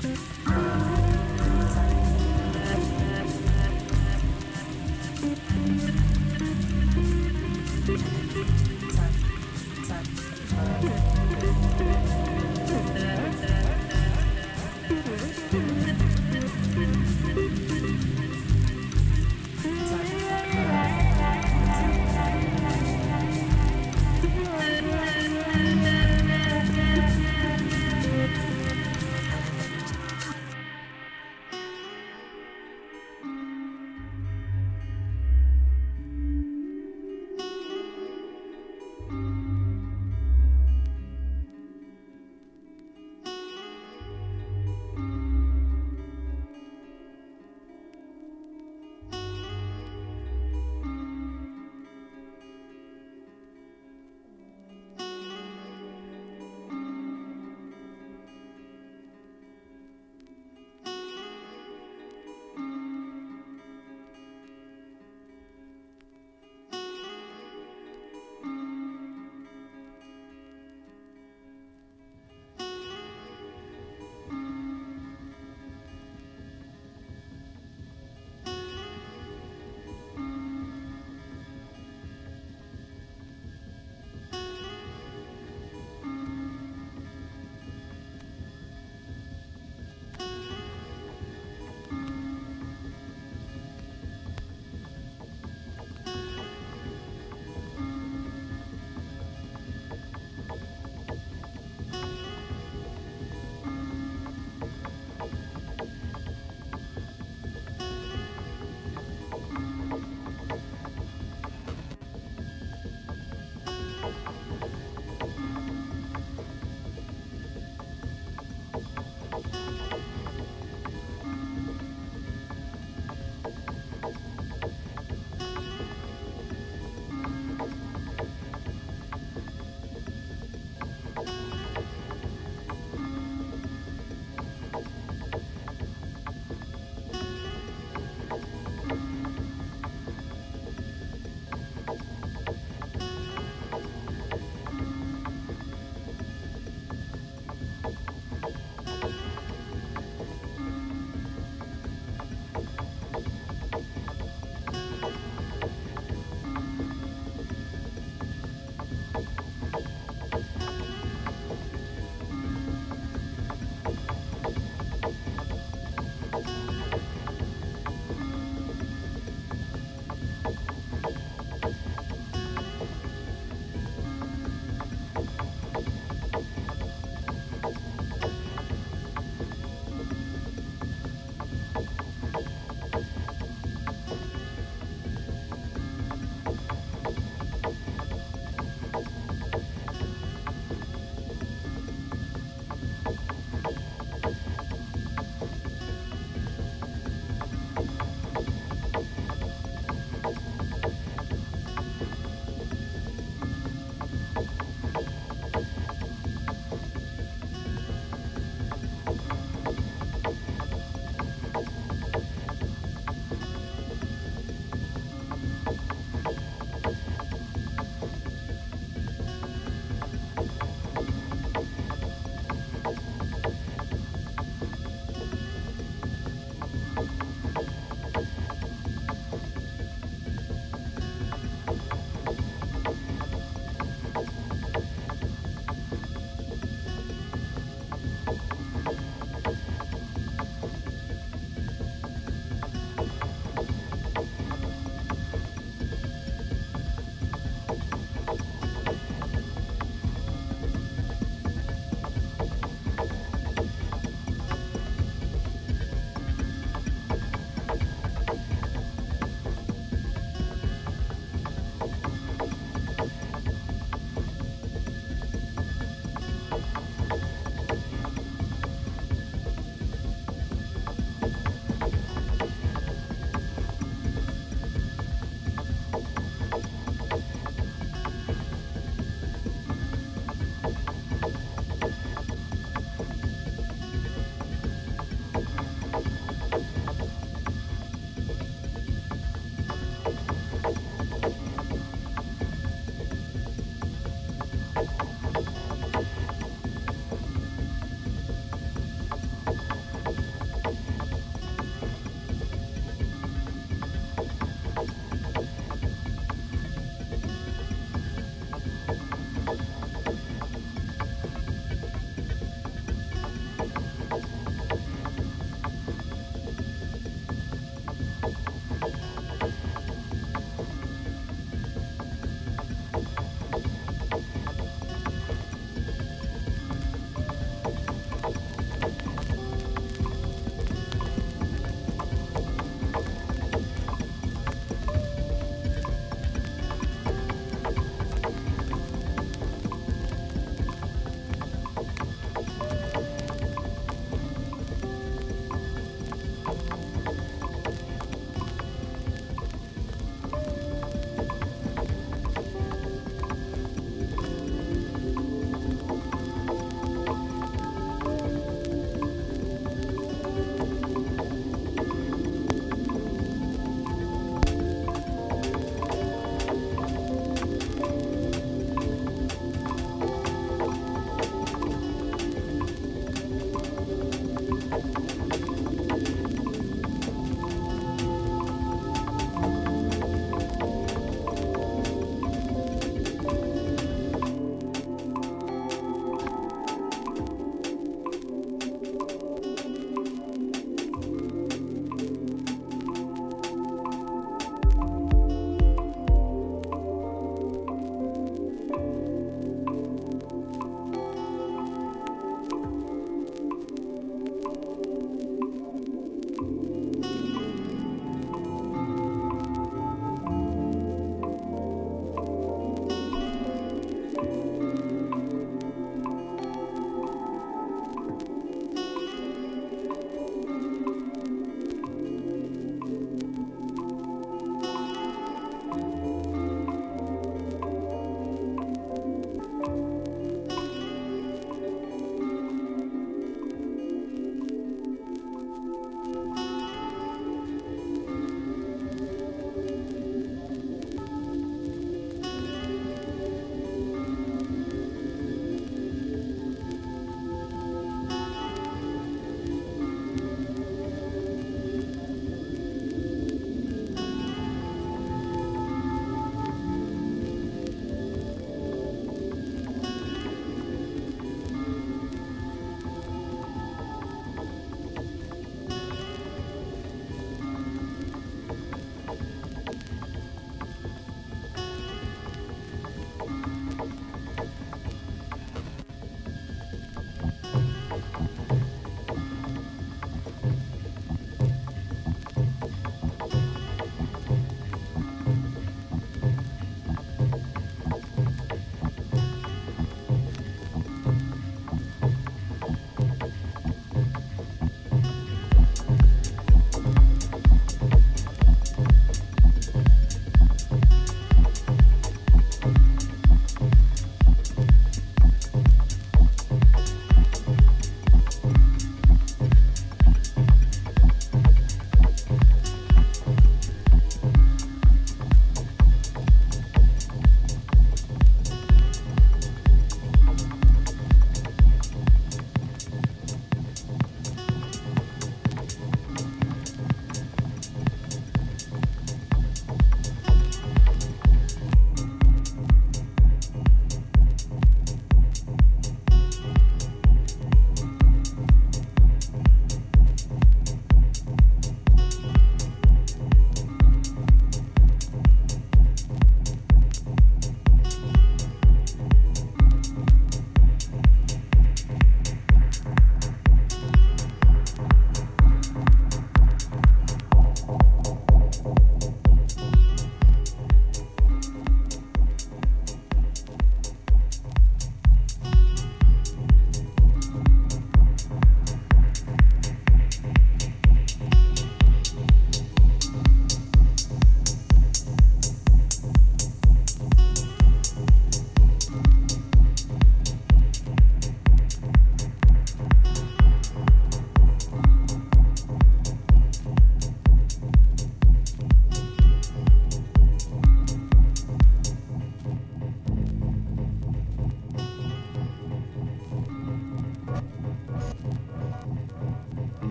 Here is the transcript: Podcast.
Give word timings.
Podcast. 0.00 0.47